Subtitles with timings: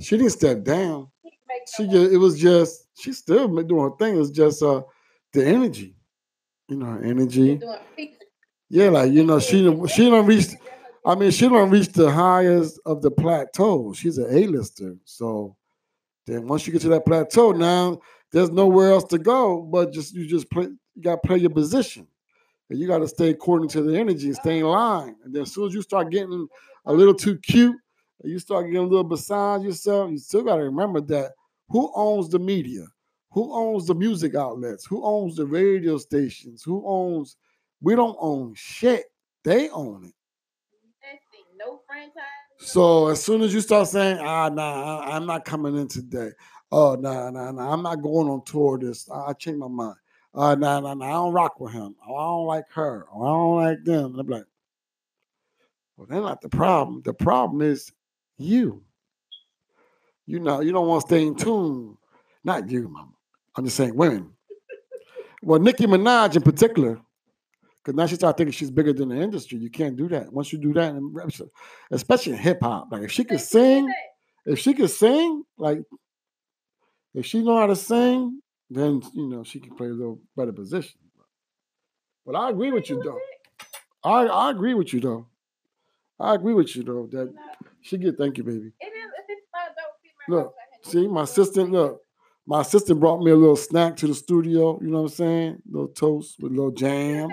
[0.00, 1.08] She didn't step down.
[1.76, 4.14] She just it was just she still doing her thing.
[4.14, 4.82] It was just uh
[5.32, 5.96] the energy.
[6.68, 7.60] You know, her energy.
[8.70, 10.48] Yeah, like you know, she she don't reach.
[11.04, 13.92] I mean, she don't reach the highest of the plateau.
[13.94, 14.96] She's an A-lister.
[15.04, 15.56] So
[16.26, 17.98] then once you get to that plateau, now
[18.30, 19.62] there's nowhere else to go.
[19.62, 20.68] But just you just play.
[20.94, 22.06] You got to play your position.
[22.70, 25.16] And you got to stay according to the energy and stay in line.
[25.24, 26.46] And then as soon as you start getting
[26.84, 27.76] a little too cute,
[28.24, 31.32] you start getting a little beside yourself, you still got to remember that
[31.68, 32.86] who owns the media?
[33.32, 34.86] Who owns the music outlets?
[34.86, 36.62] Who owns the radio stations?
[36.62, 37.36] Who owns?
[37.80, 39.04] We don't own shit.
[39.44, 40.14] They own it.
[41.58, 42.22] No franchise.
[42.58, 46.30] So as soon as you start saying, ah, nah, I'm not coming in today.
[46.70, 49.08] Oh, nah, nah, nah, I'm not going on tour this.
[49.10, 49.96] I, changed my mind.
[50.34, 51.96] Uh, nah, nah, nah, I don't rock with him.
[52.06, 53.06] Oh, I don't like her.
[53.12, 54.12] Or I don't like them.
[54.12, 54.44] And I'm like,
[55.96, 57.02] well, they're not the problem.
[57.04, 57.90] The problem is
[58.38, 58.82] you.
[60.26, 61.96] You know, you don't want to stay in tune.
[62.44, 63.12] Not you, mama.
[63.56, 64.32] I'm just saying women.
[65.42, 67.00] Well, Nicki Minaj in particular,
[67.78, 69.58] because now she started thinking she's bigger than the industry.
[69.58, 70.32] You can't do that.
[70.32, 70.94] Once you do that,
[71.90, 73.92] especially in hip hop, like if she could sing,
[74.46, 75.78] if she could sing, like
[77.14, 80.52] if she know how to sing, then you know she can play a little better
[80.52, 81.00] position.
[82.26, 83.18] But I agree with you though.
[84.04, 85.26] I I agree with you though.
[86.20, 87.32] I agree with you though that
[87.82, 88.72] she get thank you, baby.
[88.80, 89.10] It is.
[89.28, 90.44] It's not dope female.
[90.44, 92.02] Look, see, my assistant, look,
[92.46, 95.62] my assistant brought me a little snack to the studio, you know what I'm saying?
[95.68, 97.28] A little toast with a little jam.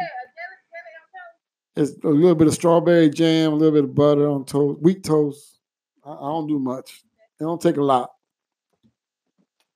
[1.78, 5.04] It's a little bit of strawberry jam, a little bit of butter on toast, wheat
[5.04, 5.60] toast.
[6.06, 7.04] I, I don't do much.
[7.40, 8.12] It don't take a lot.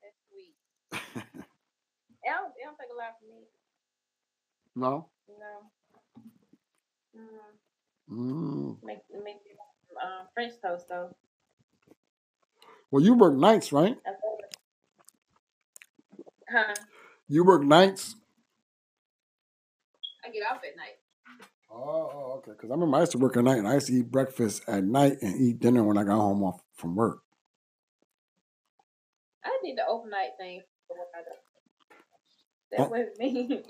[0.02, 0.54] That's sweet.
[0.92, 1.00] It
[2.24, 3.44] don't, it don't take a lot for me.
[4.76, 5.08] No?
[5.28, 5.70] No.
[7.20, 7.50] Mm,
[8.10, 8.76] Mm.
[8.82, 9.56] make make it,
[10.02, 11.14] um, French toast though.
[12.90, 13.96] Well, you work nights, right?
[14.06, 14.10] I.
[16.52, 16.74] Huh?
[17.28, 18.16] You work nights?
[20.24, 20.98] I get off at night.
[21.72, 22.50] Oh, okay.
[22.52, 24.62] Because I remember I used to work at night and I used to eat breakfast
[24.66, 27.20] at night and eat dinner when I got home off from work.
[29.44, 31.36] I need the overnight thing for what I do.
[32.72, 32.82] Oh.
[32.82, 33.62] That was me.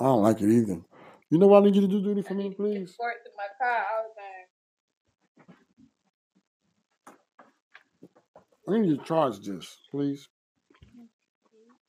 [0.00, 0.80] I don't like it either.
[1.30, 2.96] You know what I need you to do, Duty, for me, please?
[2.98, 4.51] Work to my car all the time.
[8.68, 10.28] I need to charge this, please.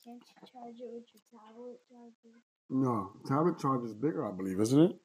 [0.03, 2.35] Can't you charge it with your tablet charger?
[2.69, 4.95] No, tablet charger is bigger, I believe, isn't it?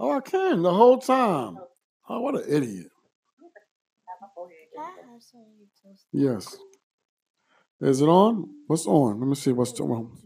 [0.00, 1.58] Oh, I can the whole time.
[2.08, 2.88] Oh, what an idiot.
[6.12, 6.56] Yes.
[7.80, 8.48] Is it on?
[8.66, 9.20] What's on?
[9.20, 10.16] Let me see what's on.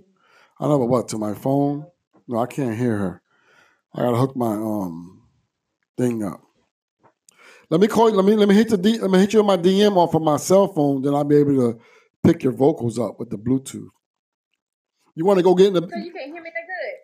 [0.61, 1.87] I know, but what to my phone?
[2.29, 3.23] No, I can't hear her.
[3.95, 5.23] I gotta hook my um
[5.99, 6.44] thing up.
[7.71, 8.17] Let me call you.
[8.17, 10.15] Let me let me hit the D, let me hit you on my DM off
[10.15, 11.03] of my cell phone.
[11.03, 11.81] Then I'll be able to
[12.23, 13.89] pick your vocals up with the Bluetooth.
[15.15, 15.81] You want to go get in the?
[15.81, 16.95] So you can't hear me that good?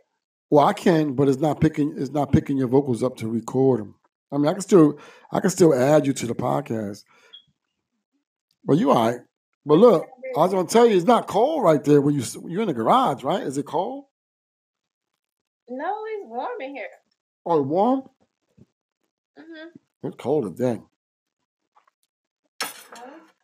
[0.51, 1.95] Well, I can, but it's not picking.
[1.97, 3.95] It's not picking your vocals up to record them.
[4.33, 4.99] I mean, I can still,
[5.33, 7.05] I can still add you to the podcast.
[8.65, 9.21] But you all right?
[9.65, 10.07] But look,
[10.37, 12.75] I was gonna tell you, it's not cold right there when you you're in the
[12.75, 13.43] garage, right?
[13.43, 14.05] Is it cold
[15.69, 16.89] No, it's warm in here.
[17.47, 18.03] Oh, warm?
[19.39, 19.69] hmm
[20.05, 20.87] It's cold as dang.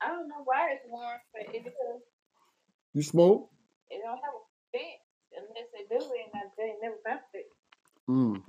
[0.03, 2.03] I don't know why it's warm, but it because
[2.95, 3.51] You smoke?
[3.91, 5.01] it don't have a vent
[5.37, 7.47] unless they do it, and I they never found it.
[8.11, 8.43] Mm.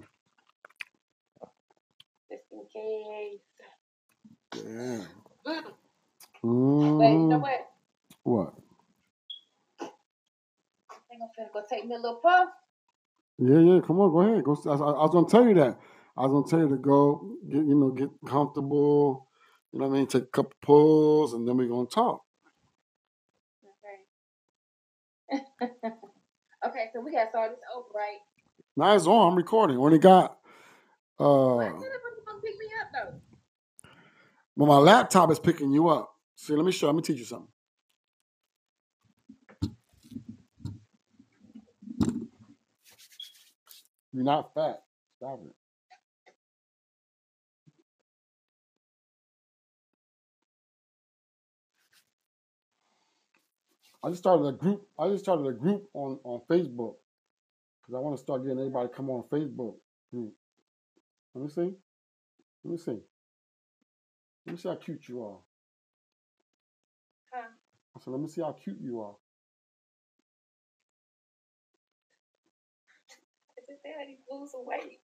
[2.32, 3.42] Just in case.
[4.54, 5.06] Yeah.
[6.46, 6.98] Mm.
[6.98, 7.44] But you know Mm.
[7.44, 7.62] what?
[8.24, 8.54] What?
[10.92, 12.50] I think I'm finna go take me a little puff.
[13.40, 13.82] Yeah, yeah.
[13.86, 14.44] Come on, go ahead.
[14.44, 14.58] Go.
[14.68, 15.80] I, I was gonna tell you that.
[16.18, 19.28] I was gonna tell you to go get, you know, get comfortable.
[19.72, 20.08] You know what I mean?
[20.08, 22.24] Take a couple pulls, and then we're gonna talk.
[25.32, 25.44] Okay.
[26.66, 28.18] okay, so we gotta start this over, right?
[28.76, 29.32] Now it's on.
[29.32, 29.78] I'm recording.
[29.78, 30.38] Only got
[31.20, 33.90] uh it to pick me up though?
[34.56, 36.12] well my laptop is picking you up.
[36.36, 37.48] See, let me show let me teach you something.
[44.14, 44.82] You're not fat.
[45.18, 45.57] Stop it.
[54.04, 54.88] I just started a group.
[55.00, 56.96] I just started a group on, on Facebook.
[57.82, 59.76] Because I want to start getting everybody to come on Facebook
[60.12, 60.34] group.
[61.34, 61.76] Let me see.
[62.64, 63.00] Let me see.
[64.46, 65.38] Let me see how cute you are.
[67.34, 67.48] Huh?
[67.96, 69.16] I said, let me see how cute you are.
[73.58, 75.00] I just said I need to lose weight.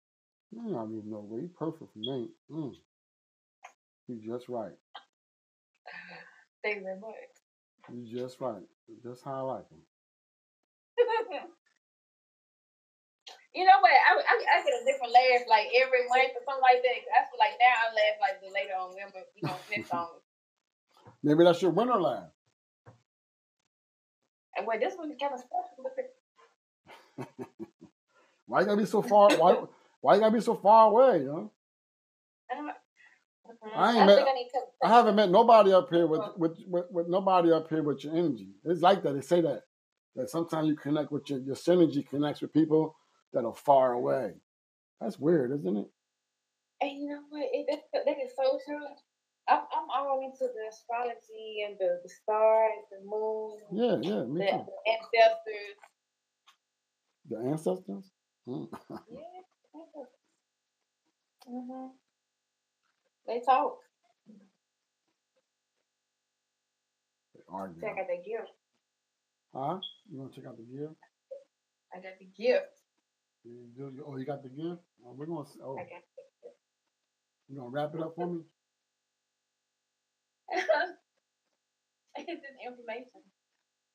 [0.52, 1.42] You don't need no way.
[1.42, 2.30] You perfect for me.
[2.52, 2.74] Mm.
[4.08, 4.74] You just right.
[6.64, 7.16] They were what?
[7.90, 8.62] You just right.
[9.04, 9.80] That's how I like them.
[13.56, 13.92] you know what?
[13.92, 17.00] I, I I get a different laugh like every month or something like that.
[17.10, 19.58] I feel like now I laugh like the later on women, you know,
[19.90, 20.22] song.
[21.24, 22.30] Maybe that's your winter laugh.
[24.56, 25.92] And well, this one is kind of special.
[28.48, 29.32] Why you gotta be so far?
[29.38, 29.64] Why
[30.02, 31.20] why you gotta be so far away?
[31.20, 31.52] You know?
[33.64, 34.26] I ain't I met- I.
[34.84, 38.16] I haven't met nobody up here with, with, with, with nobody up here with your
[38.16, 38.50] energy.
[38.66, 39.14] It's like that.
[39.14, 39.64] They say that.
[40.16, 42.96] That sometimes you connect with your, your synergy connects with people
[43.34, 44.34] that are far away.
[45.00, 45.88] That's weird, isn't it?
[46.82, 47.46] And you know what?
[47.54, 48.86] It, that, that is so true.
[49.48, 54.42] I'm, I'm all into the astrology and the, the stars, the moon, Yeah, yeah, me
[54.42, 54.66] the too.
[54.88, 55.78] ancestors.
[57.30, 58.12] The ancestors?
[58.50, 58.68] Mm.
[59.12, 59.20] Yeah.
[61.50, 62.01] Mm-hmm.
[63.32, 63.80] They talk.
[67.34, 67.80] They argue.
[67.80, 68.52] Check out the gift.
[69.56, 69.80] Huh?
[70.12, 71.00] You want to check out the gift?
[71.96, 72.76] I got the gift.
[73.46, 74.84] You do- you- oh, you got the gift?
[75.08, 75.48] Oh, we're gonna.
[75.64, 76.60] Oh, I got the gift.
[77.48, 78.42] you gonna wrap it up for me?
[80.52, 83.24] it's just information.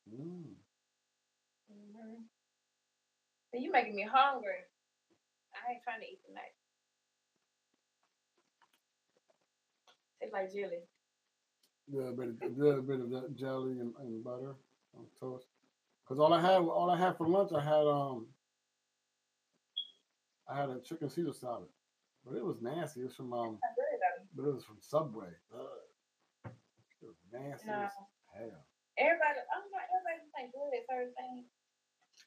[0.08, 0.56] Mm.
[1.70, 2.24] Mm-hmm.
[3.52, 4.64] So you making me hungry.
[5.52, 6.56] I ain't trying to eat tonight.
[10.26, 10.82] It's like jelly.
[11.86, 14.58] little bit, of, little bit of that jelly and, and butter
[14.98, 15.46] on toast.
[16.02, 18.26] Cause all I had, all I had for lunch, I had um,
[20.50, 21.70] I had a chicken Caesar salad,
[22.26, 23.02] but it was nasty.
[23.06, 24.26] It was from um, I really don't.
[24.34, 25.30] but it was from Subway.
[25.54, 26.50] Ugh.
[27.02, 27.86] It was nasty No.
[28.34, 28.66] hell.
[28.98, 29.86] Everybody, I'm not.
[29.94, 31.46] Everybody think good at certain things.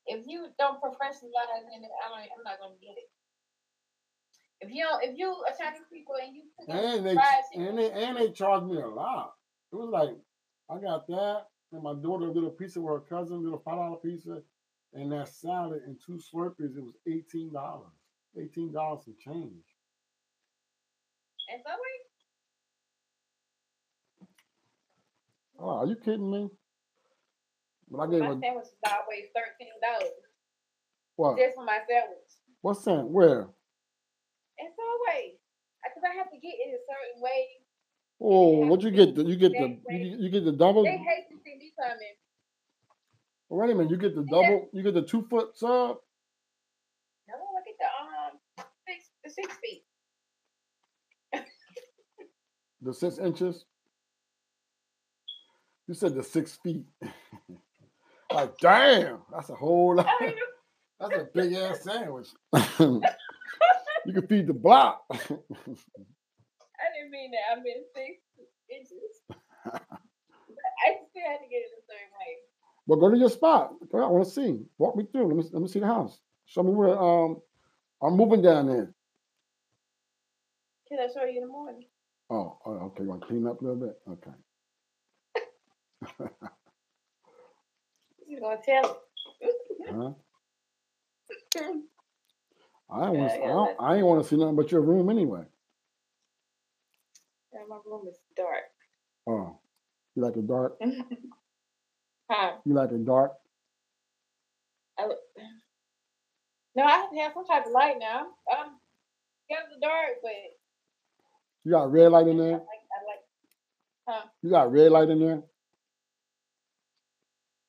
[0.07, 2.31] If you don't professionalize in it, I don't.
[2.31, 3.11] I'm not gonna get it.
[4.61, 7.91] If you don't, if you are Chinese people and you And they chicken, and they
[7.91, 9.33] and they charged me a lot.
[9.71, 10.09] It was like
[10.69, 13.97] I got that, and my daughter a little pizza with her cousin, a five dollar
[13.97, 14.41] pizza,
[14.93, 16.75] and that salad and two Slurpees.
[16.77, 17.93] It was eighteen dollars.
[18.37, 19.63] Eighteen dollars and change.
[21.51, 21.71] and so
[25.61, 26.49] Oh, are you kidding me?
[27.91, 30.13] But I gave my her sandwich is always thirteen dollars
[31.15, 31.37] what?
[31.37, 32.17] just for my sandwich.
[32.61, 33.03] What's that?
[33.03, 33.49] Where?
[34.59, 35.39] So wait,
[35.83, 37.47] because I have to get it a certain way.
[38.21, 39.15] Oh, what you get?
[39.15, 40.83] The, you get the you, you get the double.
[40.83, 42.15] They hate to see me coming.
[43.49, 44.69] Wait a minute, you get the double.
[44.73, 45.97] You get the two foot sub.
[47.27, 49.83] No, look at the um six the six feet.
[52.81, 53.65] The six inches.
[55.87, 56.85] You said the six feet.
[58.33, 60.07] like, damn, that's a whole lot.
[61.01, 62.27] That's a big ass sandwich.
[64.05, 65.03] You can feed the block.
[65.11, 67.51] I didn't mean that.
[67.51, 68.21] I meant six
[68.69, 69.21] inches.
[69.65, 72.37] I still had to get it a certain way.
[72.87, 73.73] but go to your spot.
[73.93, 74.61] I want to see.
[74.77, 75.27] Walk me through.
[75.27, 76.19] Let me let me see the house.
[76.45, 77.41] Show me where um
[78.01, 78.93] I'm moving down there.
[80.87, 81.85] Can I show you in the morning?
[82.29, 83.03] Oh, oh, okay.
[83.03, 83.99] You want to clean up a little bit?
[84.09, 84.31] Okay.
[88.27, 89.01] She's gonna tell
[89.89, 90.11] Huh?
[92.91, 93.31] I don't want.
[93.31, 95.43] Yeah, I, yeah, don't, I ain't want to see nothing but your room anyway.
[97.53, 98.63] Yeah, my room is dark.
[99.27, 99.59] Oh,
[100.15, 100.77] you like it dark?
[102.31, 102.51] huh?
[102.65, 103.33] You like it dark?
[104.97, 105.07] I,
[106.75, 108.21] no, I have some type of light now.
[108.51, 108.77] Um,
[109.49, 110.31] got the dark, but
[111.65, 112.51] You got red light in I there?
[112.53, 112.61] like,
[112.91, 113.19] I like.
[114.07, 114.27] Huh?
[114.41, 115.41] You got red light in there?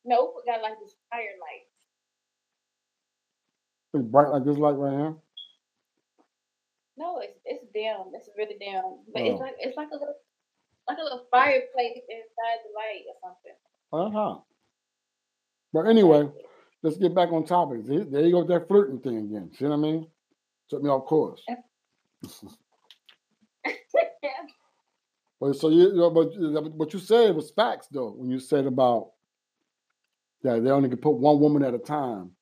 [0.05, 1.70] No, got like this fire light.
[3.95, 5.15] It's bright like this light right here.
[6.97, 8.13] No, it's it's dim.
[8.15, 8.83] It's really dim.
[9.13, 9.27] But Oh.
[9.27, 10.15] it's like it's like a little
[10.89, 13.57] like a little fireplace inside the light or something.
[13.93, 14.41] Uh huh.
[15.73, 16.29] But anyway,
[16.83, 17.85] let's get back on topic.
[17.87, 19.51] There you go with that flirting thing again.
[19.57, 20.07] See what I mean?
[20.69, 21.43] Took me off course.
[25.41, 28.11] But so you, you know, but but what you said was facts though.
[28.11, 29.13] When you said about
[30.43, 32.33] that they only could put one woman at a time,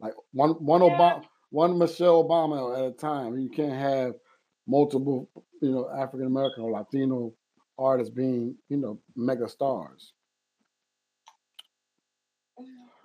[0.00, 0.98] like one one Yeah.
[0.98, 3.38] Obama, one Michelle Obama at a time.
[3.38, 4.14] You can't have
[4.66, 5.28] multiple,
[5.60, 7.32] you know, African American or Latino
[7.78, 10.12] artists being, you know, mega stars.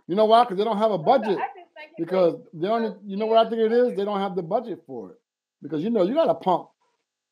[0.08, 0.44] You know why?
[0.44, 1.38] Because they don't have a budget.
[1.38, 3.96] I just think it Because they only, you know what I think it is?
[3.96, 5.18] They don't have the budget for it.
[5.62, 6.68] Because you know, you got to pump.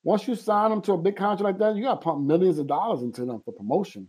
[0.03, 2.57] Once you sign them to a big contract like that, you got to pump millions
[2.57, 4.07] of dollars into them for promotion.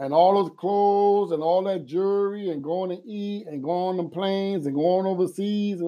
[0.00, 4.08] And all those clothes and all that jewelry and going to eat and going on
[4.08, 5.82] planes and going overseas,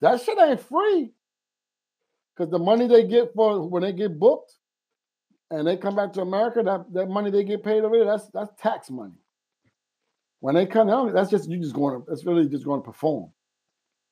[0.00, 1.10] that shit ain't free.
[2.36, 4.54] Because the money they get for when they get booked,
[5.50, 8.28] and they come back to America, that, that money they get paid over there, that's
[8.28, 9.18] that's tax money.
[10.38, 12.86] When they come down, that's just you just going to that's really just going to
[12.86, 13.32] perform.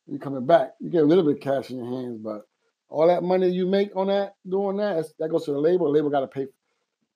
[0.09, 2.49] You coming back, you get a little bit of cash in your hands, but
[2.89, 5.87] all that money you make on that doing that, that goes to the label.
[5.87, 6.49] The label got to pay.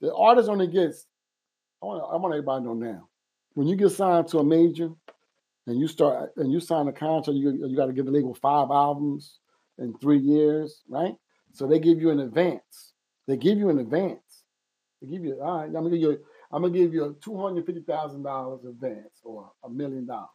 [0.01, 1.07] The artist only gets.
[1.83, 3.09] I want I want everybody to know now.
[3.55, 4.91] When you get signed to a major,
[5.67, 8.35] and you start and you sign a contract, you you got to give the label
[8.35, 9.39] five albums
[9.79, 11.15] in three years, right?
[11.53, 12.93] So they give you an advance.
[13.27, 14.45] They give you an advance.
[15.01, 15.67] They give you all right.
[15.67, 16.19] I'm gonna give you.
[16.53, 20.29] I'm gonna give you a two hundred fifty thousand dollars advance or a million dollars.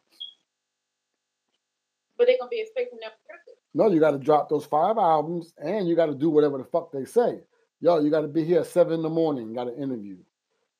[2.16, 3.60] But they're gonna be expecting that records.
[3.74, 6.64] No, you got to drop those five albums, and you got to do whatever the
[6.64, 7.40] fuck they say.
[7.80, 9.52] Yo, you got to be here at seven in the morning.
[9.52, 10.16] Got an interview.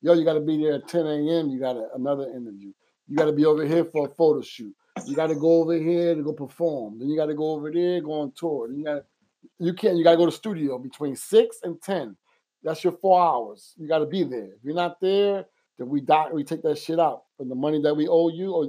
[0.01, 1.49] Yo, you got to be there at ten a.m.
[1.49, 2.71] You got another interview.
[3.07, 4.73] You got to be over here for a photo shoot.
[5.05, 6.99] You got to go over here to go perform.
[6.99, 8.67] Then you got to go over there, go on tour.
[8.67, 9.03] Then you got
[9.59, 9.97] you can't.
[9.97, 12.15] You got to go to studio between six and ten.
[12.63, 13.73] That's your four hours.
[13.77, 14.53] You got to be there.
[14.55, 15.45] If you're not there,
[15.77, 16.31] then we dock.
[16.33, 18.67] We take that shit out from the money that we owe you, or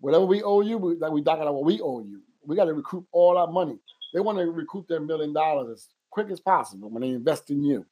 [0.00, 0.78] whatever we owe you.
[0.78, 2.20] We, that we dock out what we owe you.
[2.44, 3.78] We got to recoup all our money.
[4.12, 7.62] They want to recoup their million dollars as quick as possible when they invest in
[7.62, 7.84] you,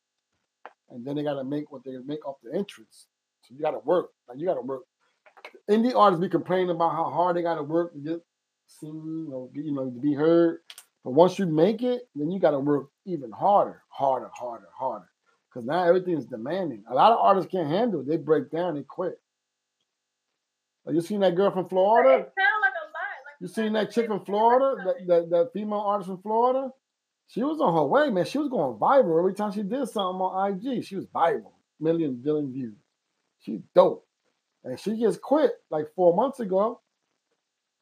[0.91, 3.09] and then they got to make what they make off the interest.
[3.43, 4.11] So you got to work.
[4.29, 4.83] Like you got to work.
[5.71, 8.21] Indie artists be complaining about how hard they got to work to get
[8.67, 10.59] seen, or you know, to be heard.
[11.05, 15.07] But once you make it, then you got to work even harder, harder, harder, harder.
[15.49, 16.83] Because now everything is demanding.
[16.91, 18.09] A lot of artists can't handle it.
[18.09, 19.21] They break down, they quit.
[20.85, 22.09] Like you seen that girl from It Florida?
[22.11, 23.17] sound like a lot.
[23.25, 24.83] Like You you seen that chick from Florida?
[24.85, 26.71] That, that, that female artist from Florida?
[27.29, 28.25] She was on her way, man.
[28.25, 30.85] She was going viral every time she did something on IG.
[30.85, 32.77] She was viral, million, billion views.
[33.41, 34.07] She's dope.
[34.65, 36.81] And she just quit like four months ago.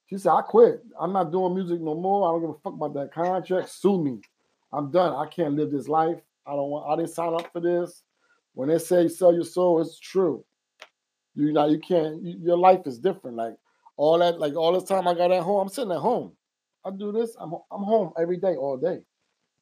[0.07, 0.83] She said, I quit.
[0.99, 2.29] I'm not doing music no more.
[2.29, 3.71] I don't give a fuck about that contract.
[3.71, 4.21] Sue me.
[4.73, 5.15] I'm done.
[5.15, 6.21] I can't live this life.
[6.47, 8.03] I don't want I didn't sign up for this.
[8.55, 10.45] When they say sell your soul, it's true.
[11.35, 13.37] You know, you can't you, your life is different.
[13.37, 13.55] Like
[13.97, 16.33] all that, like all this time I got at home, I'm sitting at home.
[16.85, 19.01] I do this, I'm I'm home every day, all day.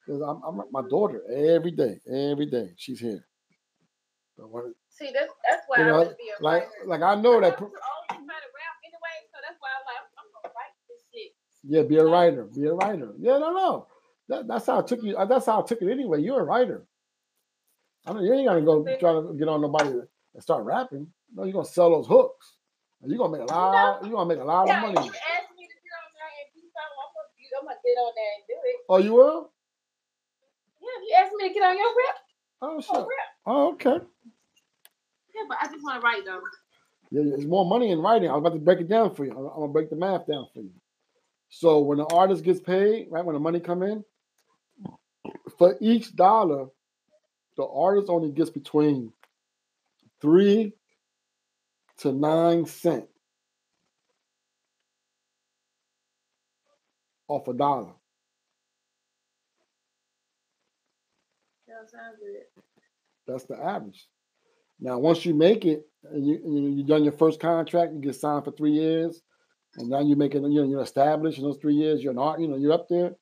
[0.06, 2.71] Because I'm I'm my daughter every day, every day.
[2.76, 3.25] She's here.
[4.37, 6.87] But when, See, that's that's why You I know, want to be a like writer.
[6.87, 7.73] like I know that to rap
[8.85, 11.32] anyway, so that's why I'm like, I'm gonna write this shit.
[11.64, 12.44] Yeah, be a writer.
[12.44, 13.12] Be a writer.
[13.18, 13.87] Yeah, no, no.
[14.28, 15.16] That, that's how I took you.
[15.16, 16.21] uh, That's how I took it anyway.
[16.23, 16.87] You're a writer.
[18.06, 19.90] I mean, you ain't gonna go try to get on nobody
[20.35, 21.06] and start rapping.
[21.35, 22.56] No, you're gonna sell those hooks.
[23.06, 24.02] You're gonna make a lot.
[24.02, 25.06] You're gonna make a lot of Yeah, if money.
[25.06, 27.99] you ask me to get on there and do something, I'm gonna, I'm gonna get
[28.02, 28.76] on there and do it.
[28.88, 29.51] Oh, you will?
[31.12, 32.16] Yeah, if you ask me to get on your rap,
[32.62, 32.95] Oh, I'll shit.
[32.97, 33.07] rap.
[33.47, 34.04] Oh, okay.
[35.35, 36.40] Yeah, but I just want to write though.
[37.11, 38.31] Yeah, there's more money in writing.
[38.31, 39.33] I was about to break it down for you.
[39.33, 40.73] I'm I'm gonna break the math down for you.
[41.50, 44.04] So when the artist gets paid, right, when the money come in,
[45.59, 46.69] for each dollar,
[47.59, 49.12] the artist only gets between
[50.23, 50.73] three
[51.99, 53.07] to nine cent
[57.28, 57.92] off a dollar.
[61.93, 62.19] That sounds.
[63.27, 64.07] That's the average.
[64.81, 66.41] Now, once you make it and you
[66.77, 69.23] you done your first contract, you get signed for three years,
[69.77, 72.03] and now you make it, you know, you're established in those three years.
[72.03, 73.13] You're an art, you know, you're up there.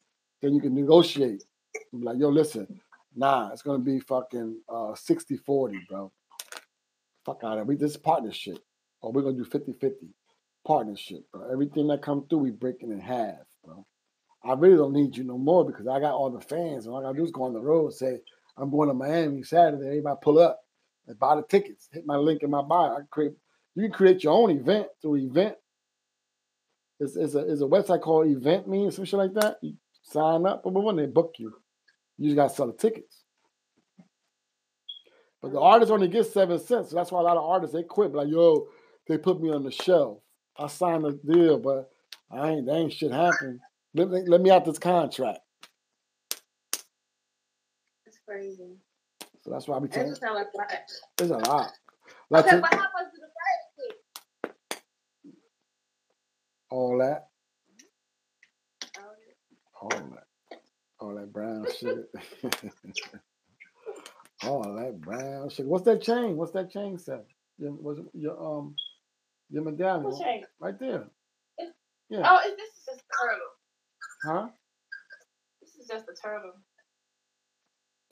[0.41, 1.45] Then you can negotiate.
[1.93, 2.81] Be like, yo, listen,
[3.15, 6.11] nah, it's gonna be fucking uh 60 40, bro.
[7.27, 7.67] Fuck out of it.
[7.67, 8.59] We this is partnership.
[9.03, 10.09] Or we're gonna do 50 50.
[10.67, 11.51] Partnership, bro.
[11.51, 13.85] Everything that comes through, we break it in half, bro.
[14.43, 17.01] I really don't need you no more because I got all the fans, and all
[17.01, 18.21] I gotta do is go on the road and say,
[18.61, 19.87] I'm going to Miami Saturday.
[19.87, 20.61] Everybody pull up
[21.07, 21.89] and buy the tickets.
[21.93, 22.97] Hit my link in my bio.
[22.97, 23.33] I create.
[23.75, 25.55] You can create your own event through event.
[26.99, 29.57] It's, it's a it's a website called Event Me or some shit like that.
[29.63, 31.55] You sign up, but when they book you,
[32.19, 33.25] you just gotta sell the tickets.
[35.41, 37.83] But the artist only gets seven cents, so that's why a lot of artists they
[37.83, 38.13] quit.
[38.13, 38.69] Like yo,
[39.09, 40.19] they put me on the shelf.
[40.59, 41.91] I signed a deal, but
[42.31, 42.67] I ain't.
[42.67, 43.61] That ain't shit happen.
[43.95, 45.39] Let me let me out this contract.
[48.31, 48.77] Crazy.
[49.43, 50.11] So that's why I be That telling.
[50.11, 50.71] just like a lot.
[51.19, 51.73] There's a lot.
[52.31, 53.97] Like Okay, to- how much do the writers get?
[56.71, 57.29] all that.
[58.99, 59.03] Oh,
[59.83, 60.27] all that,
[61.01, 62.09] all that brown shit,
[64.45, 65.67] all that brown shit.
[65.67, 66.37] What's that chain?
[66.37, 67.19] What's that chain say?
[67.59, 68.77] Your, was it your um
[69.51, 70.43] your medallion What's that?
[70.61, 71.05] right there?
[72.11, 72.23] Yeah.
[72.25, 73.49] Oh, it- this is just a turtle.
[74.25, 74.49] Huh?
[75.63, 76.53] This is just a turtle.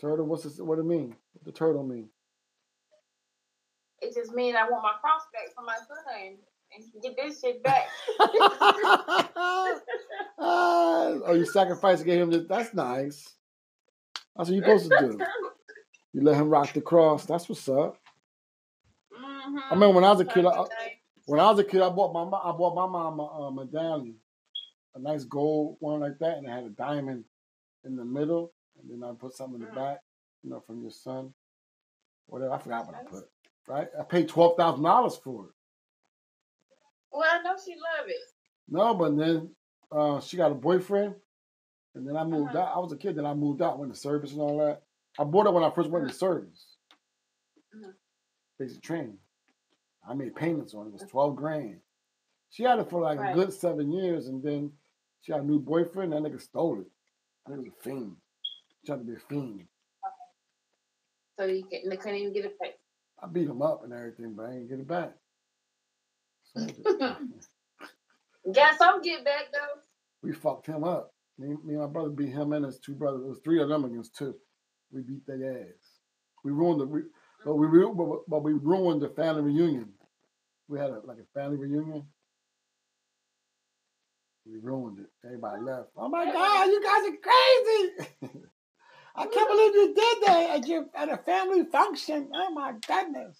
[0.01, 0.27] Turtle.
[0.27, 1.17] What's this, what it mean?
[1.33, 2.09] What the turtle mean?
[4.01, 6.37] It just means I want my cross back for my son
[6.75, 7.89] and get this shit back.
[8.21, 9.69] Ah,
[10.39, 12.31] oh, you sacrifice to get him.
[12.31, 12.45] This.
[12.49, 13.35] That's nice.
[14.37, 15.25] That's what you're supposed to do.
[16.13, 17.25] You let him rock the cross.
[17.25, 17.99] That's what's up.
[19.13, 19.61] Mhm.
[19.71, 20.65] I remember when I was a kid, I,
[21.27, 24.17] when I was a kid, I bought my I bought my mom a, a medallion,
[24.95, 27.25] a nice gold one like that, and it had a diamond
[27.85, 29.75] in the middle, and then I put something in the Mm.
[29.75, 30.03] back,
[30.43, 31.35] you know, from your son.
[32.27, 33.31] Whatever, I forgot what I put.
[33.67, 35.53] Right, I paid twelve thousand dollars for it.
[37.11, 38.17] Well, I know she love it.
[38.69, 39.55] No, but then
[39.91, 41.15] uh, she got a boyfriend,
[41.95, 42.65] and then I moved Uh-huh.
[42.67, 42.77] out.
[42.77, 44.83] I was a kid, then I moved out, went to service and all that.
[45.19, 46.77] I bought it when I first went to service.
[47.75, 47.95] Mhm.
[48.59, 49.19] Basic training.
[50.03, 50.89] I made payments on it.
[50.91, 51.83] It was twelve grand.
[52.51, 53.31] She had it for like Right.
[53.31, 54.79] a good seven years, and then
[55.21, 56.13] she had a new boyfriend.
[56.13, 56.91] That nigga stole it.
[57.47, 58.21] That nigga was a fiend.
[58.89, 59.67] Tried to be a fiend.
[61.39, 62.73] So you can, they couldn't even get it paid.
[63.23, 65.13] I beat him up and everything, but I ain't get it back.
[66.57, 66.67] So
[68.55, 69.83] Got some get back though.
[70.23, 71.13] we fucked him up.
[71.39, 73.21] Me, me and my brother beat him and his two brothers.
[73.27, 74.35] It was three of them against two.
[74.91, 75.99] We beat their ass.
[76.43, 77.03] We ruined the, we,
[77.45, 79.91] but we but, but we ruined the family reunion.
[80.67, 82.07] We had a, like a family reunion.
[84.47, 85.11] We ruined it.
[85.27, 85.89] Everybody left.
[85.95, 88.39] Oh my God, you guys are crazy!
[89.19, 92.31] I can't believe you did that at your at a family function.
[92.33, 93.37] Oh my goodness!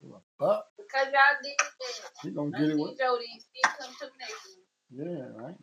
[0.00, 2.22] Because y'all did that.
[2.22, 2.78] He gonna get it.
[2.78, 3.26] With, Jody
[3.78, 4.06] come to
[4.92, 5.54] yeah, right.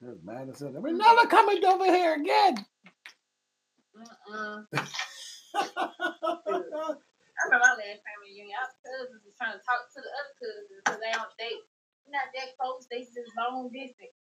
[0.00, 0.72] Was mad as hell.
[0.72, 2.64] We're never coming over here again.
[3.94, 4.64] Mm-mm.
[4.72, 4.86] I
[7.44, 8.56] remember my last family reunion.
[8.56, 11.52] Our cousins was trying to talk to the other cousins because they don't they
[12.08, 12.88] not that close.
[12.90, 14.16] They just long distance.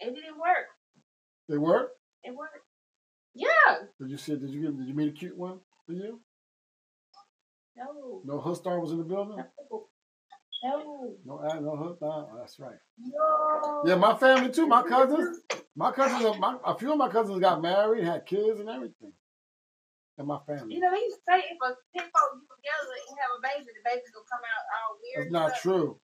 [0.00, 0.68] It didn't work.
[1.48, 1.90] they were.
[2.22, 2.67] It worked.
[3.38, 3.86] Yeah.
[4.00, 4.34] Did you see?
[4.34, 4.76] Did you get?
[4.76, 6.20] Did you meet a cute one for you?
[7.76, 8.22] No.
[8.24, 9.36] No star was in the building.
[10.64, 11.16] No.
[11.24, 12.26] No, ad, no hood star.
[12.32, 12.74] Oh, that's right.
[12.98, 13.84] No.
[13.86, 14.66] Yeah, my family too.
[14.66, 15.38] My cousins.
[15.76, 16.24] My cousins.
[16.24, 19.12] Uh, my, a few of my cousins got married, had kids, and everything.
[20.18, 20.74] And my family.
[20.74, 23.40] You know, they used to say if a ten folks get together and have a
[23.40, 25.26] baby, the baby's gonna come out all weird.
[25.26, 26.00] And not true.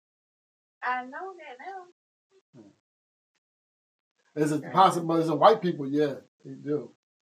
[0.82, 2.60] I know that now.
[2.60, 4.42] Hmm.
[4.42, 5.16] Is it possible?
[5.16, 5.88] Is it white people?
[5.88, 6.92] Yeah, they do.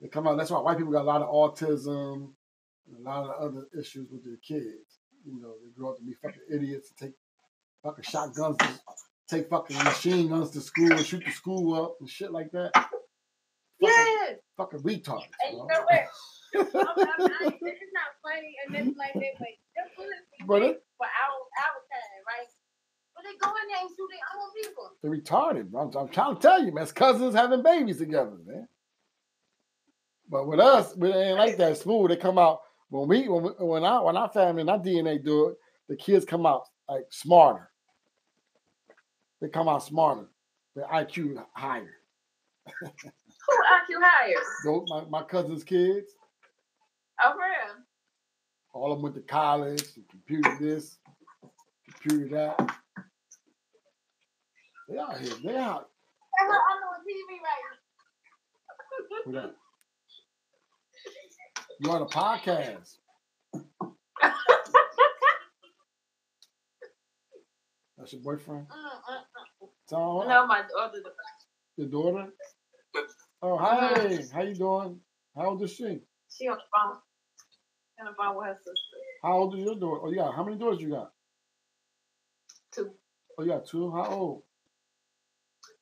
[0.05, 0.37] They come out.
[0.37, 2.35] That's why white people got a lot of autism
[2.87, 5.01] and a lot of other issues with their kids.
[5.25, 7.17] You know, they grow up to be fucking idiots and take
[7.83, 8.69] fucking shotguns, to,
[9.31, 12.71] take fucking machine guns to school and shoot the school up and shit like that.
[12.75, 12.91] Fucking,
[13.81, 14.37] Yes.
[14.59, 15.23] fucking retards.
[15.49, 15.69] And you bro.
[15.69, 16.05] know what?
[16.55, 20.85] I'm, I'm, I, it's not funny and nothing like that, but them bullets But it-
[20.99, 22.49] for our our time, right?
[23.17, 24.91] But they go in there and shoot their own people.
[25.01, 25.71] They're retarded.
[25.71, 25.81] bro.
[25.89, 26.83] I'm, I'm trying to tell you, man.
[26.83, 28.69] It's cousins having babies together, man.
[30.31, 32.11] But with us, we ain't like that smooth.
[32.11, 35.23] They come out when we when we, when our when our family and our DNA
[35.23, 35.57] do it,
[35.89, 37.71] the kids come out like smarter.
[39.41, 40.27] They come out smarter.
[40.75, 41.95] Their IQ higher.
[42.83, 44.35] Who IQ higher?
[44.65, 46.13] Those my, my cousin's kids,
[47.23, 47.85] Oh, for real?
[48.73, 50.99] all of them went to college, computer this,
[52.01, 52.77] computer that.
[54.89, 55.35] They out here.
[55.45, 55.91] They out.
[56.41, 59.55] I'm on I'm on TV right that?
[61.81, 62.97] You on a podcast?
[67.99, 68.67] That's your boyfriend?
[68.71, 69.21] Uh, uh, uh.
[69.63, 69.69] Mm-mm.
[69.89, 70.29] Tom?
[70.29, 70.99] No, my daughter.
[71.77, 72.33] Your daughter?
[73.47, 73.93] Oh, hi.
[73.93, 74.35] Mm-hmm.
[74.35, 75.01] How you doing?
[75.37, 76.01] How old is she?
[76.31, 76.97] she on the phone.
[78.01, 78.73] On the phone with her sister.
[79.23, 80.01] How old is your daughter?
[80.03, 80.33] Oh, yeah.
[80.33, 81.13] how many daughters you got?
[82.73, 82.91] Two.
[83.37, 83.91] Oh, you got two.
[83.91, 84.43] How old?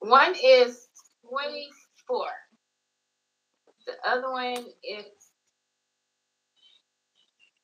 [0.00, 0.88] One is
[1.28, 2.26] 24.
[3.86, 5.06] The other one is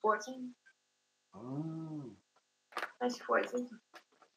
[0.03, 0.51] 14.
[1.35, 2.05] Oh,
[3.01, 3.69] That's 14.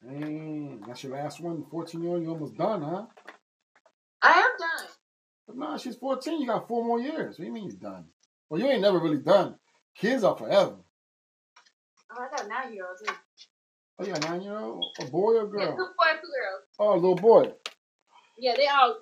[0.03, 0.83] dang.
[0.87, 1.63] That's your last one.
[1.69, 2.23] 14 year old.
[2.23, 3.05] You almost done, huh?
[4.21, 4.87] I am done.
[5.47, 6.41] But no, she's 14.
[6.41, 7.37] You got four more years.
[7.37, 8.05] What do you mean you're done?
[8.49, 9.55] Well, you ain't never really done.
[9.95, 10.75] Kids are forever.
[12.11, 13.13] Oh, I got a nine year old too.
[13.99, 14.85] Oh, you got a nine year old?
[14.99, 15.77] A boy or a Yeah, girl?
[15.77, 16.63] two boys, two girls.
[16.79, 17.51] Oh, a little boy.
[18.37, 18.97] Yeah, they all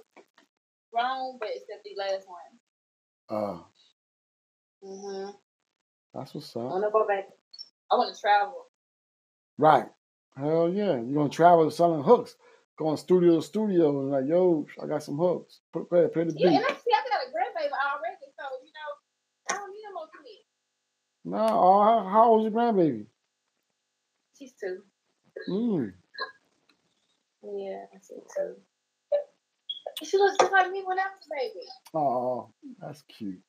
[0.94, 2.38] grown, but except the last one.
[3.30, 3.60] Uh,
[4.84, 5.32] Mm-hmm.
[6.14, 6.64] That's what's up.
[6.64, 7.30] I want to go back.
[7.92, 8.66] I want to travel.
[9.58, 9.86] Right.
[10.38, 10.96] Hell yeah.
[10.96, 12.36] You're gonna travel selling hooks.
[12.78, 15.60] Going studio to studio and like, yo, I got some hooks.
[15.74, 16.44] Put play, play the beat.
[16.44, 19.94] Yeah, and actually, I got a grandbaby already, so you know, I don't need no
[19.94, 20.46] more kids.
[21.26, 23.06] No, oh, how, how old's your grandbaby?
[24.38, 24.82] She's two.
[25.50, 25.92] Mm.
[27.44, 28.56] Yeah, I see two.
[30.02, 31.66] She looks just like me when I was a baby.
[31.94, 33.42] Oh, that's cute.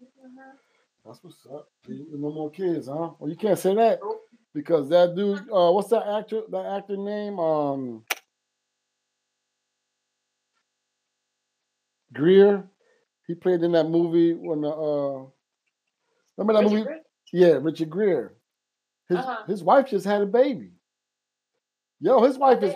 [0.00, 0.73] Mm-hmm.
[1.04, 1.68] That's what's up.
[1.88, 3.10] No more kids, huh?
[3.18, 4.00] Well, you can't say that
[4.54, 5.40] because that dude.
[5.52, 6.42] Uh, what's that actor?
[6.50, 7.38] That actor name?
[7.38, 8.04] Um,
[12.12, 12.64] Greer.
[13.26, 15.26] He played in that movie when the uh,
[16.36, 16.84] Remember that Richard movie?
[16.84, 17.00] Gere?
[17.32, 18.30] Yeah, Richard Gere.
[19.08, 19.44] His Uh-huh.
[19.46, 20.72] his wife just had a baby.
[22.00, 22.74] Yo, his wife is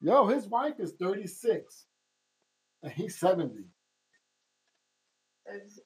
[0.00, 1.86] yo, his wife is 36.
[2.82, 3.64] And he's 70.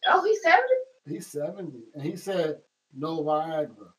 [0.09, 0.63] Oh, he's 70?
[1.07, 1.79] He's 70.
[1.95, 2.61] And he said
[2.97, 3.91] no Viagra.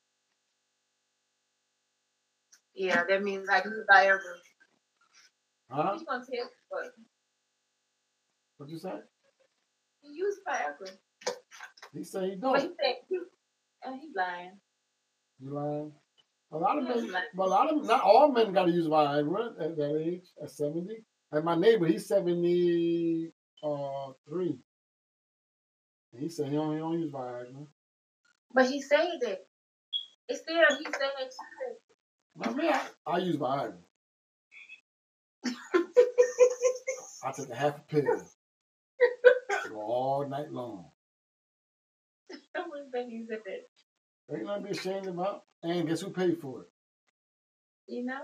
[2.74, 4.20] Yeah, that means I use Viagra.
[5.70, 5.94] Huh?
[5.94, 6.91] He's tell but
[8.58, 8.94] What you say?
[10.02, 10.91] he used Viagra.
[11.94, 12.76] He said he But he don't.
[12.78, 13.18] said he,
[13.86, 14.52] uh, he lying.
[15.39, 15.91] You lying?
[16.52, 19.60] A lot of men, but a lot of not all men got to use Viagra
[19.62, 21.04] at that age, at 70.
[21.32, 23.32] And my neighbor, he's 73.
[23.63, 24.58] Uh, three.
[26.19, 27.67] He said he don't, he don't use Viagra.
[28.54, 29.47] But he said it.
[30.28, 33.73] It's still he said that I mean, I, I use Viagra.
[37.23, 38.21] I take a half a pill.
[39.69, 40.86] Go all night long.
[42.56, 44.36] I wouldn't think he said that.
[44.36, 45.43] Ain't nothing to be ashamed about.
[45.63, 46.67] And guess who paid for it?
[47.88, 48.21] You know?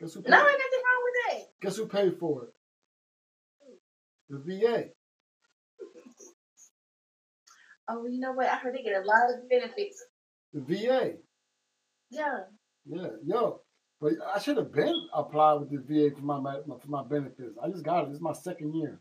[0.00, 1.60] Guess who paid, No, ain't nothing wrong with that.
[1.60, 2.50] guess who paid for it?
[4.28, 4.84] The VA.
[7.88, 8.46] Oh, you know what?
[8.48, 10.02] I heard they get a lot of benefits.
[10.52, 11.12] The VA.
[12.10, 12.40] Yeah.
[12.84, 13.60] Yeah, yo.
[14.00, 17.56] But I should have been applied with the VA for my, my for my benefits.
[17.62, 18.10] I just got it.
[18.10, 19.00] It's my second year.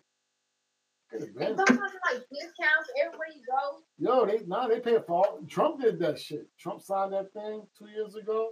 [1.12, 3.80] Could have And don't like discounts everywhere you go.
[3.98, 5.39] Yo, they nah, they pay for all.
[5.50, 6.48] Trump did that shit.
[6.60, 8.52] Trump signed that thing two years ago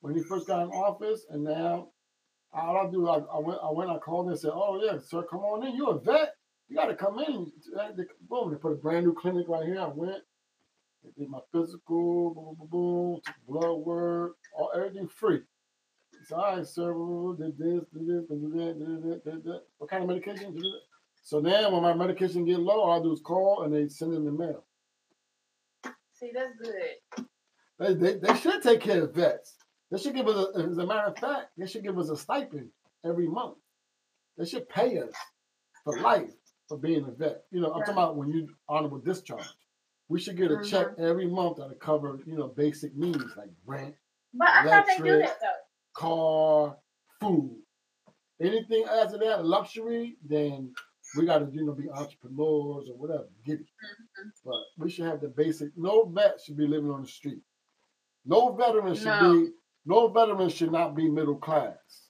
[0.00, 1.88] when he first got in office, and now
[2.52, 5.22] all I do, I, I went, I went, I called and said, "Oh yeah, sir,
[5.30, 5.74] come on in.
[5.74, 6.34] You a vet?
[6.68, 9.64] You got to come in." Uh, they, boom, they put a brand new clinic right
[9.64, 9.80] here.
[9.80, 10.22] I went,
[11.02, 15.40] they did my physical, boom, boom, boom, took blood work, all everything free.
[16.20, 16.92] It's all right, sir.
[17.38, 19.62] Did this, did this, did that, did that, did that.
[19.78, 20.52] What kind of medication?
[20.52, 20.80] Did that.
[21.22, 24.14] So now, when my medication get low, all I do is call and they send
[24.14, 24.64] in the mail.
[26.14, 27.26] See, that's good.
[27.78, 29.56] They, they, they should take care of vets.
[29.90, 32.16] They should give us, a, as a matter of fact, they should give us a
[32.16, 32.70] stipend
[33.04, 33.56] every month.
[34.36, 35.12] They should pay us
[35.84, 36.30] for life
[36.68, 37.44] for being a vet.
[37.50, 39.42] You know, I'm talking about when you honorable discharge.
[40.08, 40.70] We should get a mm-hmm.
[40.70, 43.94] check every month that'll cover, you know, basic needs like rent,
[44.32, 45.28] But I thought they do Electric.
[45.28, 46.68] that though.
[46.70, 46.76] car,
[47.20, 47.58] food.
[48.40, 50.72] Anything after that, luxury, then
[51.16, 53.28] we got to, you know, be entrepreneurs or whatever.
[53.44, 53.66] Get it.
[53.66, 54.28] Mm-hmm.
[54.44, 55.70] But we should have the basic.
[55.76, 57.42] No vet should be living on the street.
[58.24, 59.32] No veteran should No.
[59.42, 59.50] be.
[59.84, 62.07] No veteran should not be middle class.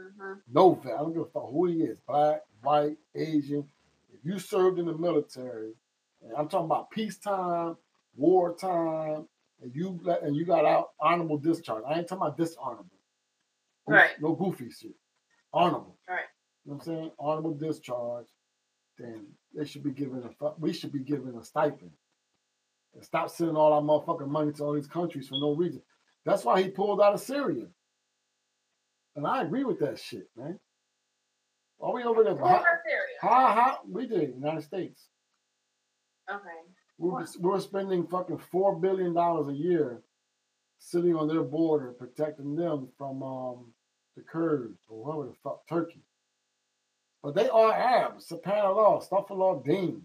[0.00, 0.32] Mm-hmm.
[0.52, 0.94] No vet.
[0.94, 1.98] I don't give a fuck who he is.
[2.06, 3.68] Black, white, Asian.
[4.12, 5.72] If you served in the military,
[6.22, 7.76] and I'm talking about peacetime,
[8.16, 9.28] wartime,
[9.62, 11.84] and you let- and you got out honorable discharge.
[11.86, 12.86] I ain't talking about dishonorable.
[13.86, 14.20] No- Right.
[14.20, 14.94] No goofy shit.
[15.52, 15.98] Honorable.
[16.08, 16.24] Right.
[16.64, 17.12] You know what I'm saying?
[17.18, 18.26] Honorable discharge.
[18.98, 21.92] Then they should be given a we should be given a stipend.
[22.94, 25.82] And stop sending all our motherfucking money to all these countries for no reason.
[26.24, 27.66] That's why he pulled out of Syria.
[29.20, 30.58] And I agree with that shit, man.
[31.76, 32.38] Why we over there?
[32.38, 32.64] How,
[33.20, 35.08] how, how we did, United States.
[36.30, 36.40] Okay.
[36.96, 40.00] We were, we were spending fucking four billion dollars a year
[40.78, 43.74] sitting on their border, protecting them from um,
[44.16, 46.02] the Kurds or whoever the fuck Turkey.
[47.22, 50.04] But they are Arabs, subhanallah, astaghfirullah, deen,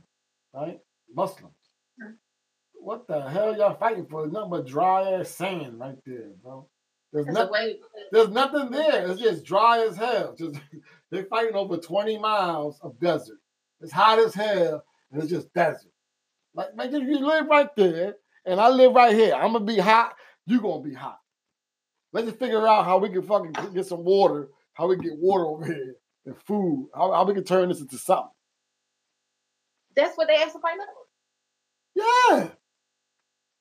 [0.54, 0.80] right?
[1.16, 1.54] Muslims.
[2.02, 2.16] Hmm.
[2.74, 4.28] What the hell y'all fighting for?
[4.28, 6.68] Nothing but dry ass sand right there, bro.
[7.16, 7.52] There's nothing.
[7.54, 7.80] way.
[8.12, 9.10] There's nothing there.
[9.10, 10.36] It's just dry as hell.
[10.38, 10.60] Just
[11.12, 13.38] they're fighting over 20 miles of desert.
[13.80, 15.92] It's hot as hell, and it's just desert.
[16.54, 19.78] Like, man, if you live right there, and I live right here, I'm gonna be
[19.78, 20.14] hot.
[20.46, 21.20] You're gonna be hot.
[22.12, 24.50] Let's just figure out how we can fucking get some water.
[24.74, 26.90] How we get water over here and food.
[26.94, 28.30] How, how we can turn this into something.
[29.96, 32.44] That's what they asked to fight over.
[32.46, 32.50] Yeah,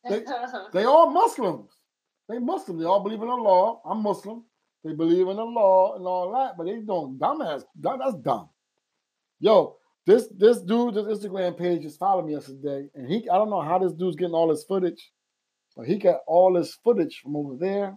[0.11, 0.25] They-
[0.73, 1.71] they all Muslims.
[2.29, 2.79] They Muslim.
[2.79, 3.81] They all believe in the law.
[3.85, 4.45] I'm Muslim.
[4.83, 7.65] They believe in the law and all that, but they don't dumbass.
[7.81, 8.49] That, that's dumb.
[9.41, 13.51] Yo, this this dude, this Instagram page just followed me yesterday, and he I don't
[13.51, 15.11] know how this dude's getting all his footage,
[15.77, 17.97] but he got all his footage from over there.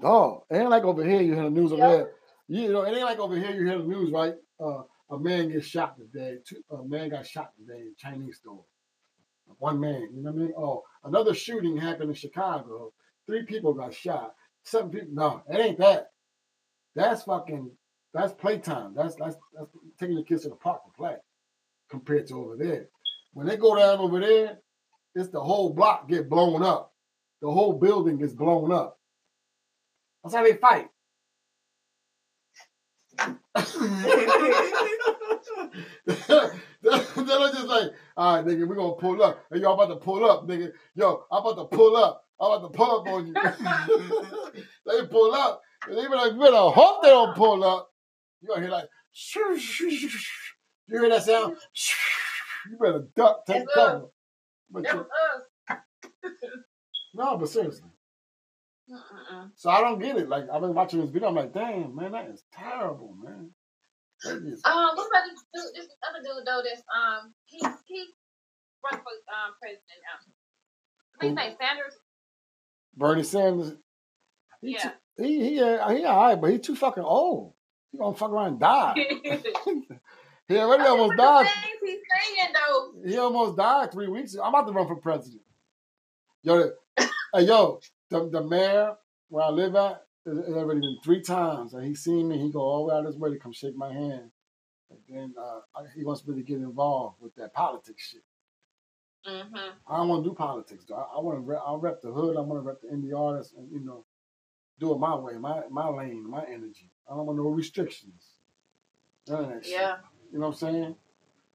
[0.00, 1.88] Dog, it ain't like over here you hear the news over Yeah.
[1.96, 2.12] there.
[2.48, 4.34] You know, it ain't like over here you hear the news, right?
[4.60, 6.38] Uh, a man gets shot today.
[6.46, 8.64] Two, a man got shot today in a Chinese store.
[9.58, 10.52] One man, you know what I mean?
[10.56, 12.92] Oh, another shooting happened in Chicago.
[13.26, 14.34] Three people got shot.
[14.64, 15.08] Seven people.
[15.12, 16.10] No, it ain't that.
[16.94, 17.70] That's fucking.
[18.12, 18.94] That's playtime.
[18.94, 21.16] That's that's that's taking the kids to the park to play,
[21.90, 22.88] compared to over there.
[23.32, 24.58] When they go down over there,
[25.14, 26.92] it's the whole block get blown up.
[27.42, 28.98] The whole building gets blown up.
[30.22, 30.88] That's how they fight.
[36.86, 39.44] then I'm just like, all right, nigga, we're gonna pull up.
[39.50, 40.72] And y'all about to pull up, nigga.
[40.94, 42.24] Yo, I'm about to pull up.
[42.40, 43.34] I'm about to pull up on you.
[44.86, 45.62] they pull up.
[45.88, 47.90] And even like, you better hope they don't pull up.
[48.40, 50.52] You gonna hear like, shoo, shoo, shoo, shoo.
[50.88, 51.56] you hear that sound?
[51.72, 51.96] Shoo.
[52.70, 54.06] You better duck, take That's cover.
[54.70, 55.06] But you, was
[55.70, 55.80] us.
[57.14, 57.90] no, but seriously.
[58.90, 59.50] Mm-mm-mm.
[59.56, 60.28] So I don't get it.
[60.28, 63.50] Like I've been watching this video, I'm like, damn, man, that is terrible, man.
[64.64, 65.74] Um, what about this dude?
[65.74, 66.62] This other dude though.
[66.64, 68.04] That's um, he he
[68.84, 70.32] run for um president now.
[71.14, 71.94] I think his name Sanders.
[72.96, 73.72] Bernie Sanders.
[74.62, 74.90] He Yeah.
[75.18, 77.54] too, he he uh, he all right, but he too fucking old.
[77.92, 78.94] He gonna fuck around and die.
[80.48, 81.46] he already almost the died.
[81.82, 82.92] he's saying though.
[83.06, 84.42] He almost died three weeks ago.
[84.42, 85.42] I'm about to run for president.
[86.42, 88.94] Yo, hey yo, the, the mayor
[89.28, 92.38] where I live at, it, it already been three times, and he seen me.
[92.38, 94.30] He go all the way out his way to come shake my hand.
[94.90, 98.22] And then uh, he wants me to get involved with that politics shit.
[99.26, 99.70] Mm-hmm.
[99.88, 100.84] I don't want to do politics.
[100.88, 100.94] Though.
[100.94, 101.42] I, I want to.
[101.42, 102.36] Rep, I rep the hood.
[102.36, 104.04] I want to rep the indie artists, and you know,
[104.78, 106.90] do it my way, my my lane, my energy.
[107.10, 108.38] I don't want no restrictions.
[109.26, 109.74] None of that shit.
[109.74, 109.96] Yeah.
[110.32, 110.94] You know what I'm saying?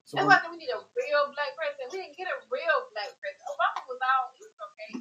[0.03, 1.87] So That's why we need a real black president.
[1.93, 3.47] We didn't get a real black president.
[3.47, 4.91] Obama was all he was okay.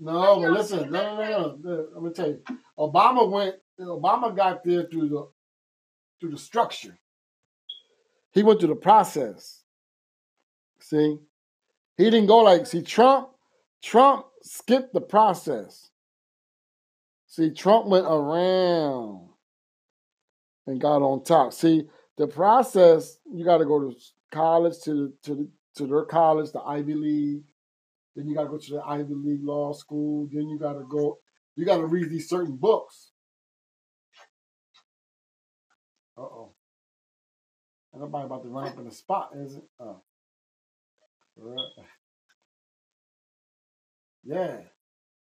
[0.00, 1.86] No, but listen, no, no, no, no.
[1.94, 2.42] Let me tell you,
[2.78, 3.56] Obama went.
[3.80, 5.28] Obama got there through the
[6.20, 6.98] through the structure.
[8.32, 9.62] He went through the process.
[10.80, 11.18] See,
[11.96, 13.28] he didn't go like see Trump.
[13.82, 15.90] Trump skipped the process.
[17.26, 19.28] See, Trump went around
[20.66, 21.52] and got on top.
[21.52, 23.96] See, the process you got to go to
[24.30, 27.42] college to to the to their college, the Ivy League.
[28.14, 30.28] Then you got to go to the Ivy League law school.
[30.32, 31.18] Then you got to go.
[31.56, 33.12] You got to read these certain books.
[36.16, 36.54] Uh oh.
[37.92, 39.64] Nobody about to run up in the spot, is it?
[39.80, 40.02] Oh.
[41.36, 41.86] Right.
[44.26, 44.60] Yeah.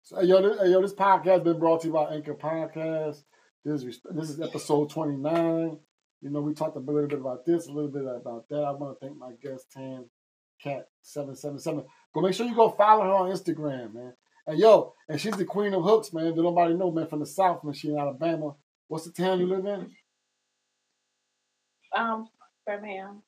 [0.01, 3.23] So, yo, this, yo, this podcast been brought to you by Anchor Podcast.
[3.67, 5.79] This is this is episode twenty nine.
[6.23, 8.63] You know, we talked a little bit about this, a little bit about that.
[8.63, 10.07] I want to thank my guest Tan
[10.63, 11.85] Cat seven seven seven.
[12.15, 14.13] Go make sure you go follow her on Instagram, man.
[14.47, 16.35] And yo, and she's the queen of hooks, man.
[16.35, 17.07] That nobody know, man.
[17.07, 17.75] From the South, man.
[17.75, 18.55] She in Alabama.
[18.89, 19.91] What's the town you live in?
[21.95, 22.29] Um,
[22.67, 23.23] Birmingham.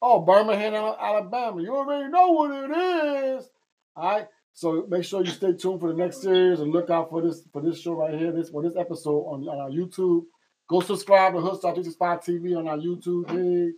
[0.00, 1.62] Oh, Birmingham, Alabama.
[1.62, 3.48] You already know what it is.
[3.94, 4.28] All right.
[4.54, 7.42] So make sure you stay tuned for the next series and look out for this
[7.52, 8.32] for this show right here.
[8.32, 10.24] This for this episode on, on our YouTube.
[10.68, 13.74] Go subscribe to Hoodstar 365 TV on our YouTube page,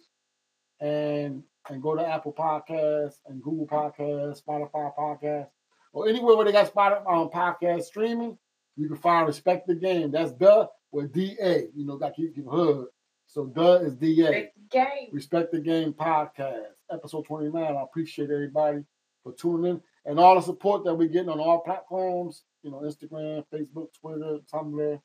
[0.80, 5.48] and and go to Apple Podcasts and Google Podcasts, Spotify Podcasts,
[5.92, 8.36] or anywhere where they got Spotify um, podcast streaming.
[8.76, 10.10] You can find Respect the Game.
[10.10, 11.68] That's the with D A.
[11.74, 12.86] You know, got to keep keep hood.
[13.26, 14.50] So the is D A.
[14.70, 15.08] Game.
[15.12, 17.62] Respect the Game podcast, episode 29.
[17.62, 18.84] I appreciate everybody
[19.22, 22.80] for tuning in and all the support that we're getting on all platforms, you know,
[22.80, 25.00] Instagram, Facebook, Twitter, Tumblr,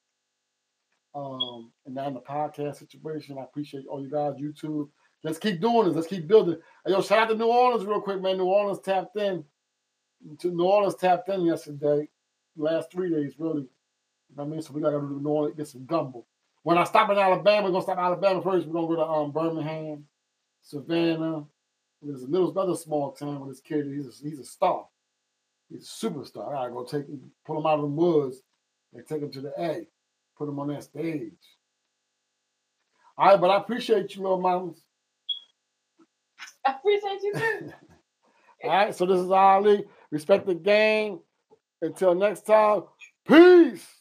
[1.15, 3.37] um, and now in the podcast situation.
[3.37, 4.89] I appreciate all you guys, YouTube.
[5.23, 5.95] Let's keep doing this.
[5.95, 6.57] Let's keep building.
[6.85, 8.37] Yo, shout out to New Orleans real quick, man.
[8.37, 9.43] New Orleans tapped in.
[10.43, 12.07] New Orleans tapped in yesterday.
[12.55, 13.61] Last three days, really.
[13.61, 14.61] You know what I mean?
[14.61, 16.25] So we gotta New Orleans, get some gumbo.
[16.63, 18.67] When I stop in Alabama, we're gonna stop in Alabama first.
[18.67, 20.05] We're gonna go to um, Birmingham,
[20.61, 21.45] Savannah.
[22.01, 23.87] There's a little other small town with this kid.
[23.87, 24.85] He's a, he's a star.
[25.69, 26.49] He's a superstar.
[26.49, 28.41] I gotta go take him, pull him out of the woods,
[28.93, 29.87] and take him to the A.
[30.37, 31.33] Put him on that stage.
[33.17, 34.81] All right, but I appreciate you, little mamas.
[36.77, 37.73] Appreciate you too.
[38.63, 39.85] All right, so this is Ali.
[40.11, 41.19] Respect the game.
[41.81, 42.83] Until next time,
[43.27, 43.98] peace.